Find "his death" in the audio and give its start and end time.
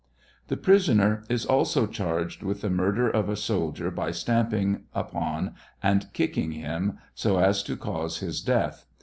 8.17-8.87